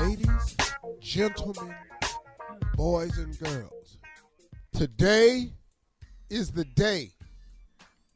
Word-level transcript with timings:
Ladies, 0.00 0.56
gentlemen, 1.00 1.74
boys, 2.74 3.18
and 3.18 3.38
girls, 3.38 3.98
today 4.72 5.52
is 6.30 6.50
the 6.50 6.64
day 6.64 7.10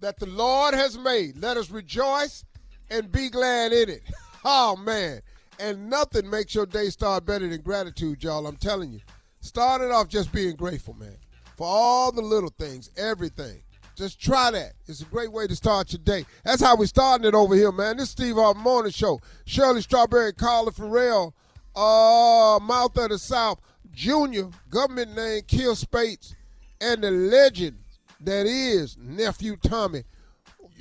that 0.00 0.18
the 0.18 0.26
Lord 0.26 0.74
has 0.74 0.98
made. 0.98 1.36
Let 1.36 1.56
us 1.56 1.70
rejoice 1.70 2.44
and 2.90 3.12
be 3.12 3.28
glad 3.28 3.72
in 3.72 3.90
it. 3.90 4.02
Oh, 4.44 4.76
man. 4.76 5.20
And 5.58 5.90
nothing 5.90 6.30
makes 6.30 6.54
your 6.54 6.64
day 6.64 6.90
start 6.90 7.26
better 7.26 7.48
than 7.48 7.60
gratitude, 7.60 8.22
y'all. 8.22 8.46
I'm 8.46 8.56
telling 8.56 8.92
you. 8.92 9.00
Start 9.40 9.82
it 9.82 9.90
off 9.90 10.08
just 10.08 10.32
being 10.32 10.54
grateful, 10.54 10.94
man, 10.94 11.16
for 11.56 11.66
all 11.66 12.12
the 12.12 12.22
little 12.22 12.52
things, 12.56 12.88
everything. 12.96 13.60
Just 13.96 14.20
try 14.20 14.52
that. 14.52 14.74
It's 14.86 15.00
a 15.00 15.06
great 15.06 15.32
way 15.32 15.48
to 15.48 15.56
start 15.56 15.92
your 15.92 16.00
day. 16.04 16.24
That's 16.44 16.62
how 16.62 16.76
we're 16.76 16.86
starting 16.86 17.26
it 17.26 17.34
over 17.34 17.56
here, 17.56 17.72
man. 17.72 17.96
This 17.96 18.04
is 18.04 18.10
Steve 18.12 18.36
Harvey 18.36 18.60
Morning 18.60 18.92
Show. 18.92 19.20
Shirley 19.44 19.82
Strawberry, 19.82 20.32
Carla 20.32 20.70
Ferrell, 20.70 21.34
uh, 21.78 22.58
Mouth 22.60 22.96
of 22.98 23.10
the 23.10 23.18
South, 23.18 23.60
Junior, 23.94 24.48
government 24.68 25.14
name, 25.14 25.42
Kier 25.42 25.76
Spates, 25.76 26.34
and 26.80 27.02
the 27.02 27.10
legend 27.10 27.76
that 28.20 28.46
is 28.46 28.96
Nephew 28.98 29.56
Tommy. 29.56 30.02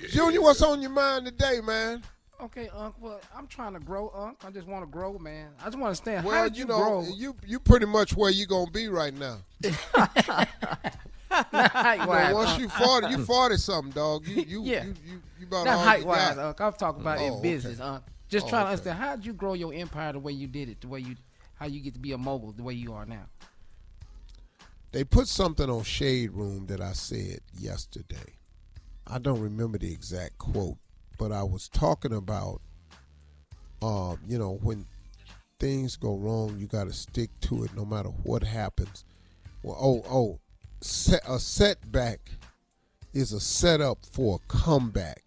Junior, 0.09 0.41
what's 0.41 0.62
on 0.62 0.81
your 0.81 0.91
mind 0.91 1.25
today, 1.25 1.59
man? 1.63 2.02
Okay, 2.41 2.69
Unc. 2.75 2.94
Well, 3.00 3.19
I'm 3.35 3.47
trying 3.47 3.74
to 3.74 3.80
grow, 3.80 4.12
Unc. 4.16 4.38
I 4.46 4.52
just 4.52 4.68
want 4.68 4.84
to 4.85 4.91
grow, 4.91 5.18
man. 5.18 5.50
I 5.59 5.66
just 5.66 5.78
want 5.78 5.91
to 5.91 5.96
stand. 5.96 6.24
Well, 6.25 6.35
How 6.35 6.44
did 6.44 6.56
you, 6.56 6.62
you, 6.63 6.68
know, 6.68 6.78
grow? 6.78 7.02
you 7.16 7.35
you 7.46 7.59
pretty 7.59 7.88
much 7.88 8.16
where 8.16 8.29
you 8.29 8.46
gonna 8.46 8.69
be 8.69 8.90
right 8.90 9.14
now. 9.14 9.38
Not 11.52 11.72
height 11.72 12.00
You 12.00 12.06
know, 12.06 12.08
wise. 12.12 12.34
once 12.34 12.59
you 12.59 12.69
forty, 12.69 13.08
you 13.09 13.18
forty 13.25 13.58
something, 13.58 13.91
dog. 13.91 14.28
You 14.28 14.44
you 14.44 14.64
Yeah. 14.64 14.84
you, 14.85 14.94
you, 15.06 15.22
you 15.40 15.47
about 15.47 15.66
Not 15.66 15.78
all 15.78 15.84
height 15.84 16.06
wise. 16.06 16.38
Unc. 16.38 16.62
I'm 16.62 16.74
talking 16.74 17.02
about 17.02 17.18
Oh, 17.19 17.25
in 17.25 17.34
okay. 17.34 17.41
business, 17.41 17.79
Unc. 17.79 18.03
Just 18.30 18.48
Oh, 18.48 18.50
trying 18.50 18.66
to 18.66 18.70
understand 18.72 19.00
how 19.00 19.16
did 19.16 19.26
you 19.26 19.34
grow 19.34 19.54
your 19.54 19.74
empire 19.74 20.14
the 20.14 20.20
way 20.20 20.34
you 20.34 20.48
did 20.48 20.70
it, 20.70 20.82
the 20.82 20.88
way 20.88 21.00
you, 21.00 21.16
how 21.56 21.66
you 21.66 21.80
get 21.80 21.94
to 21.94 22.00
be 22.00 22.12
a 22.12 22.18
mogul 22.18 22.52
the 22.52 22.64
way 22.64 22.74
you 22.74 22.94
are 22.94 23.06
now. 23.06 23.26
They 24.92 25.04
put 25.04 25.28
something 25.28 25.70
on 25.70 25.84
Shade 25.84 26.32
Room 26.32 26.66
that 26.68 26.82
I 26.82 26.94
said 26.94 27.40
yesterday. 27.60 28.36
I 29.06 29.20
don't 29.20 29.40
remember 29.40 29.78
the 29.78 29.92
exact 29.92 30.38
quote, 30.38 30.78
but 31.18 31.32
I 31.32 31.44
was 31.44 31.70
talking 31.70 32.14
about, 32.14 32.62
um, 33.82 34.20
you 34.28 34.38
know, 34.38 34.59
when 34.62 34.86
things 35.59 35.96
go 35.96 36.16
wrong, 36.18 36.58
you 36.59 36.68
got 36.68 36.86
to 36.88 36.94
stick 36.94 37.30
to 37.42 37.64
it 37.64 37.76
no 37.76 37.86
matter 37.86 38.09
what 38.24 38.44
happens. 38.44 39.06
Well, 39.64 39.78
oh, 39.80 40.04
oh, 40.09 40.40
set, 40.82 41.22
a 41.28 41.40
setback 41.40 42.32
is 43.14 43.34
a 43.34 43.40
setup 43.40 44.00
for 44.12 44.40
a 44.42 44.48
comeback. 44.48 45.27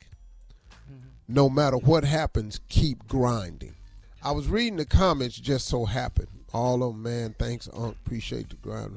No 1.33 1.49
matter 1.49 1.77
what 1.77 2.03
happens, 2.03 2.61
keep 2.69 3.07
grinding. 3.07 3.77
I 4.21 4.33
was 4.33 4.49
reading 4.49 4.77
the 4.77 4.85
comments, 4.85 5.37
just 5.37 5.69
so 5.69 5.85
happened. 5.85 6.27
All 6.53 6.83
of 6.83 6.95
them, 6.95 7.05
man, 7.05 7.37
thanks, 7.39 7.69
Unc, 7.73 7.97
appreciate 8.05 8.51
the 8.51 8.57
grind. 8.57 8.97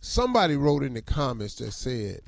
Somebody 0.00 0.56
wrote 0.56 0.82
in 0.82 0.92
the 0.92 1.00
comments 1.00 1.54
that 1.56 1.72
said, 1.72 2.20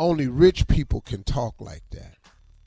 only 0.00 0.26
rich 0.26 0.66
people 0.66 1.00
can 1.00 1.22
talk 1.22 1.60
like 1.60 1.84
that. 1.90 2.14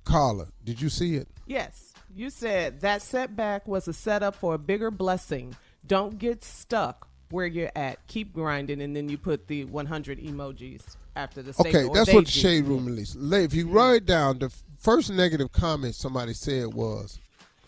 Carla, 0.05 0.47
did 0.63 0.81
you 0.81 0.87
see 0.87 1.15
it? 1.15 1.27
Yes, 1.45 1.91
you 2.15 2.29
said 2.29 2.79
that 2.81 3.01
setback 3.01 3.67
was 3.67 3.89
a 3.89 3.93
setup 3.93 4.35
for 4.35 4.53
a 4.53 4.57
bigger 4.57 4.91
blessing. 4.91 5.55
Don't 5.85 6.17
get 6.17 6.41
stuck 6.41 7.09
where 7.31 7.45
you're 7.45 7.71
at. 7.75 8.07
Keep 8.07 8.33
grinding, 8.33 8.81
and 8.81 8.95
then 8.95 9.09
you 9.09 9.17
put 9.17 9.47
the 9.47 9.65
100 9.65 10.19
emojis 10.19 10.95
after 11.17 11.41
the 11.41 11.51
statement. 11.51 11.75
Okay, 11.75 11.93
that's 11.93 12.13
what 12.13 12.25
the. 12.25 12.31
Shade 12.31 12.65
Room 12.65 12.85
released. 12.85 13.17
If 13.19 13.53
you 13.53 13.67
write 13.67 14.05
down, 14.05 14.39
the 14.39 14.53
first 14.81 15.11
negative 15.11 15.51
comment 15.51 15.95
somebody 15.95 16.33
said 16.33 16.73
was, 16.73 17.19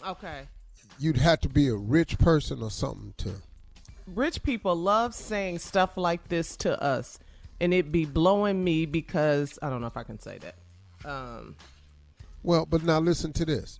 Okay. 0.06 0.44
you'd 1.00 1.18
have 1.18 1.40
to 1.42 1.50
be 1.50 1.68
a 1.68 1.76
rich 1.76 2.18
person 2.18 2.62
or 2.62 2.72
something 2.72 3.14
to. 3.18 3.32
Rich 4.08 4.44
people 4.44 4.76
love 4.76 5.14
saying 5.16 5.60
stuff 5.60 5.96
like 5.96 6.28
this 6.28 6.58
to 6.58 6.82
us, 6.84 7.20
and 7.62 7.74
it 7.74 7.92
be 7.92 8.06
blowing 8.06 8.64
me 8.64 8.86
because 8.86 9.58
I 9.62 9.70
don't 9.70 9.80
know 9.80 9.88
if 9.88 9.96
I 9.96 10.04
can 10.04 10.20
say 10.20 10.40
that. 10.40 10.56
Um, 11.10 11.56
Well, 12.44 12.66
but 12.66 12.84
now 12.84 13.00
listen 13.00 13.32
to 13.34 13.46
this. 13.46 13.80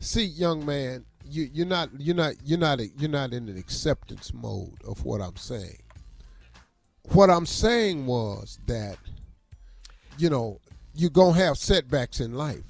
See, 0.00 0.24
young 0.24 0.66
man, 0.66 1.06
you, 1.24 1.48
you're 1.52 1.66
not 1.66 1.88
you're 1.98 2.14
not 2.14 2.34
you're 2.44 2.58
not 2.58 2.80
you're 2.98 3.10
not 3.10 3.32
in 3.32 3.48
an 3.48 3.56
acceptance 3.58 4.32
mode 4.34 4.76
of 4.86 5.04
what 5.04 5.20
I'm 5.22 5.36
saying. 5.36 5.78
What 7.12 7.30
I'm 7.30 7.46
saying 7.46 8.04
was 8.06 8.58
that 8.66 8.98
you 10.18 10.28
know, 10.28 10.60
you're 10.98 11.10
going 11.10 11.34
to 11.34 11.40
have 11.40 11.56
setbacks 11.56 12.20
in 12.20 12.34
life, 12.34 12.64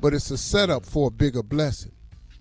but 0.00 0.12
it's 0.12 0.30
a 0.30 0.38
setup 0.38 0.84
for 0.84 1.08
a 1.08 1.10
bigger 1.10 1.42
blessing. 1.42 1.92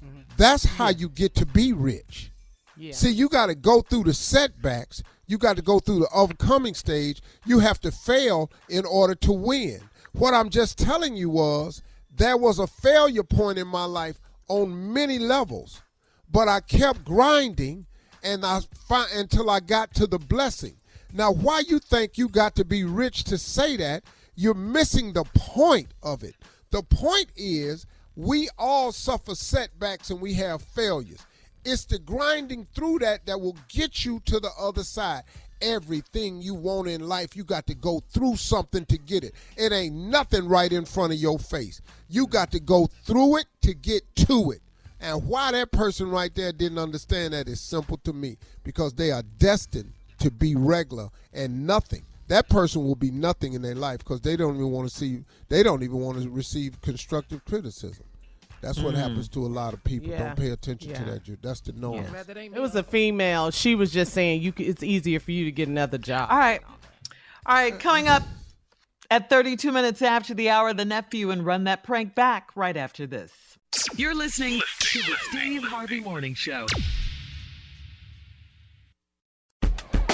Mm-hmm. 0.04 0.22
That's 0.38 0.66
how 0.66 0.90
you 0.90 1.10
get 1.10 1.34
to 1.36 1.46
be 1.46 1.72
rich. 1.72 2.32
Yeah. 2.76 2.94
See, 2.94 3.12
you 3.12 3.30
got 3.30 3.48
to 3.48 3.56
go 3.56 3.82
through 3.82 4.04
the 4.04 4.14
setbacks. 4.14 5.02
You 5.28 5.38
got 5.38 5.56
to 5.56 5.62
go 5.62 5.80
through 5.80 6.00
the 6.00 6.10
overcoming 6.14 6.74
stage. 6.74 7.22
You 7.46 7.60
have 7.60 7.80
to 7.82 7.92
fail 7.92 8.52
in 8.70 8.86
order 8.86 9.16
to 9.16 9.32
win. 9.32 9.80
What 10.14 10.34
I'm 10.34 10.50
just 10.50 10.78
telling 10.78 11.16
you 11.16 11.30
was 11.30 11.82
there 12.16 12.38
was 12.38 12.60
a 12.60 12.68
failure 12.68 13.24
point 13.24 13.58
in 13.58 13.68
my 13.68 13.86
life 13.86 14.20
on 14.50 14.94
many 14.94 15.20
levels, 15.20 15.82
but 16.32 16.48
I 16.48 16.60
kept 16.60 17.06
grinding 17.06 17.86
and 18.24 18.46
I 18.46 18.60
until 19.14 19.50
I 19.50 19.60
got 19.60 19.94
to 19.96 20.08
the 20.08 20.20
blessing. 20.20 20.76
Now, 21.14 21.32
why 21.32 21.60
you 21.68 21.80
think 21.80 22.18
you 22.18 22.28
got 22.28 22.56
to 22.56 22.66
be 22.66 22.84
rich 22.84 23.24
to 23.26 23.38
say 23.38 23.78
that? 23.78 24.04
You're 24.36 24.54
missing 24.54 25.14
the 25.14 25.24
point 25.36 25.90
of 26.02 26.24
it. 26.24 26.36
The 26.72 26.84
point 26.84 27.28
is 27.36 27.86
we 28.16 28.50
all 28.58 28.92
suffer 28.92 29.36
setbacks 29.36 30.10
and 30.10 30.20
we 30.22 30.34
have 30.36 30.62
failures. 30.62 31.26
It's 31.66 31.86
the 31.86 32.00
grinding 32.00 32.66
through 32.74 33.00
that 33.00 33.26
that 33.26 33.40
will 33.40 33.58
get 33.70 34.04
you 34.04 34.22
to 34.26 34.40
the 34.40 34.52
other 34.60 34.84
side. 34.84 35.24
Everything 35.62 36.42
you 36.42 36.56
want 36.56 36.90
in 36.90 37.08
life, 37.08 37.38
you 37.38 37.46
got 37.46 37.68
to 37.68 37.76
go 37.76 38.02
through 38.12 38.36
something 38.36 38.86
to 38.88 38.98
get 38.98 39.24
it. 39.24 39.34
It 39.56 39.72
ain't 39.72 39.96
nothing 39.96 40.48
right 40.48 40.72
in 40.72 40.84
front 40.84 41.14
of 41.14 41.20
your 41.20 41.40
face. 41.40 41.82
You 42.10 42.28
got 42.28 42.52
to 42.52 42.60
go 42.60 42.90
through 43.06 43.38
it 43.38 43.46
to 43.62 43.74
get 43.74 44.04
to 44.28 44.52
it. 44.52 44.62
And 45.00 45.26
why 45.28 45.52
that 45.52 45.72
person 45.72 46.10
right 46.10 46.34
there 46.34 46.52
didn't 46.52 46.80
understand 46.80 47.34
that 47.34 47.48
is 47.48 47.62
simple 47.62 47.98
to 48.04 48.14
me 48.14 48.38
because 48.64 48.94
they 48.94 49.12
are 49.12 49.24
destined 49.38 49.94
to 50.20 50.32
be 50.32 50.56
regular 50.56 51.10
and 51.34 51.66
nothing. 51.68 52.04
That 52.34 52.50
person 52.50 52.84
will 52.84 52.96
be 52.96 53.12
nothing 53.12 53.54
in 53.54 53.62
their 53.62 53.76
life 53.76 54.00
because 54.00 54.20
they 54.22 54.36
don't 54.36 54.56
even 54.56 54.72
want 54.72 54.90
to 54.90 54.96
see, 54.96 55.20
they 55.50 55.62
don't 55.62 55.84
even 55.84 56.00
want 56.00 56.20
to 56.20 56.28
receive 56.32 56.82
constructive 56.82 57.46
criticism. 57.46 58.06
That's 58.60 58.80
what 58.80 58.96
Mm. 58.96 58.98
happens 58.98 59.30
to 59.30 59.46
a 59.46 59.52
lot 59.62 59.76
of 59.76 59.84
people. 59.84 60.10
Yeah. 60.10 60.18
Don't 60.24 60.36
pay 60.38 60.50
attention 60.50 60.90
Yeah. 60.90 60.98
to 60.98 61.12
that. 61.12 61.24
Ju- 61.26 61.38
That's 61.44 61.62
the 61.62 61.74
norm. 61.74 62.04
It 62.16 62.60
was 62.60 62.74
a 62.74 62.82
female. 62.82 63.52
She 63.52 63.76
was 63.76 63.92
just 63.92 64.14
saying 64.14 64.42
you. 64.42 64.52
It's 64.58 64.82
easier 64.82 65.20
for 65.20 65.30
you 65.30 65.46
to 65.46 65.52
get 65.52 65.68
another 65.68 66.00
job. 66.00 66.30
All 66.32 66.40
right. 66.40 66.62
All 67.46 67.54
right. 67.54 67.80
Coming 67.80 68.08
up 68.08 68.24
at 69.12 69.30
32 69.30 69.72
minutes 69.72 70.02
after 70.02 70.34
the 70.34 70.50
hour, 70.50 70.74
the 70.74 70.86
nephew 70.86 71.30
and 71.30 71.46
run 71.46 71.66
that 71.66 71.84
prank 71.84 72.16
back 72.16 72.50
right 72.56 72.76
after 72.76 73.06
this. 73.06 73.32
You're 73.96 74.16
listening 74.16 74.60
to 74.80 75.00
the 75.04 75.16
Steve 75.30 75.64
Harvey 75.66 76.00
Morning 76.00 76.34
Show. 76.34 76.66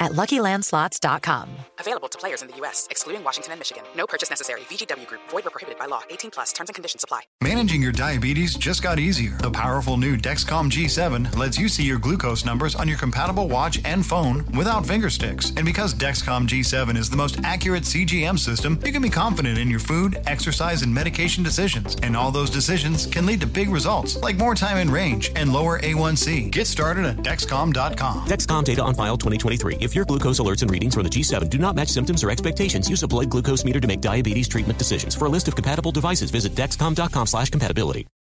at 0.00 0.12
luckylandslots.com. 0.12 1.48
Available 1.78 2.08
to 2.08 2.18
players 2.18 2.42
in 2.42 2.48
the 2.48 2.56
U.S., 2.56 2.86
excluding 2.90 3.22
Washington 3.22 3.52
and 3.52 3.60
Michigan. 3.60 3.84
No 3.96 4.06
purchase 4.06 4.30
necessary. 4.30 4.62
VGW 4.62 5.06
Group, 5.06 5.20
void 5.28 5.44
were 5.44 5.50
prohibited 5.50 5.78
by 5.78 5.86
law. 5.86 6.02
18 6.10 6.30
plus 6.30 6.52
terms 6.52 6.70
and 6.70 6.74
conditions 6.74 7.04
apply. 7.04 7.22
Managing 7.40 7.82
your 7.82 7.92
diabetes 7.92 8.54
just 8.54 8.82
got 8.82 8.98
easier. 8.98 9.36
The 9.38 9.50
powerful 9.50 9.96
new 9.96 10.16
Dexcom 10.16 10.70
G7 10.70 11.36
lets 11.36 11.58
you 11.58 11.68
see 11.68 11.84
your 11.84 11.98
glucose 11.98 12.44
numbers 12.44 12.74
on 12.74 12.88
your 12.88 12.98
compatible 12.98 13.48
watch 13.48 13.80
and 13.84 14.04
phone 14.04 14.44
without 14.56 14.86
finger 14.86 15.10
sticks. 15.10 15.52
And 15.56 15.64
because 15.64 15.94
Dexcom 15.94 16.46
G7 16.46 16.96
is 16.96 17.10
the 17.10 17.16
most 17.16 17.38
accurate 17.44 17.84
CGM 17.84 18.38
system, 18.38 18.80
you 18.84 18.92
can 18.92 19.02
be 19.02 19.10
confident 19.10 19.58
in 19.58 19.70
your 19.70 19.80
food, 19.80 20.20
exercise, 20.26 20.82
and 20.82 20.92
medication 20.92 21.42
decisions. 21.42 21.96
And 22.02 22.16
all 22.16 22.30
those 22.30 22.50
decisions 22.50 23.06
can 23.06 23.26
lead 23.26 23.40
to 23.40 23.46
big 23.46 23.68
results, 23.68 24.16
like 24.18 24.36
more 24.36 24.54
time 24.54 24.78
in 24.78 24.90
range 24.90 25.30
and 25.36 25.52
lower 25.52 25.78
A1C. 25.80 26.50
Get 26.50 26.66
started 26.66 27.04
at 27.04 27.18
Dexcom.com. 27.18 28.26
Dexcom 28.26 28.64
data 28.64 28.82
on 28.82 28.94
file 28.94 29.16
2023. 29.16 29.85
If 29.86 29.94
your 29.94 30.04
glucose 30.04 30.40
alerts 30.40 30.62
and 30.62 30.70
readings 30.72 30.94
from 30.94 31.04
the 31.04 31.10
G7 31.10 31.48
do 31.48 31.58
not 31.58 31.76
match 31.76 31.90
symptoms 31.90 32.24
or 32.24 32.30
expectations, 32.32 32.90
use 32.90 33.04
a 33.04 33.06
blood 33.06 33.30
glucose 33.30 33.64
meter 33.64 33.78
to 33.78 33.86
make 33.86 34.00
diabetes 34.00 34.48
treatment 34.48 34.80
decisions. 34.80 35.14
For 35.14 35.26
a 35.26 35.28
list 35.28 35.46
of 35.46 35.54
compatible 35.54 35.92
devices, 35.92 36.32
visit 36.32 36.56
dexcom.com 36.56 37.28
slash 37.28 37.50
compatibility. 37.50 38.08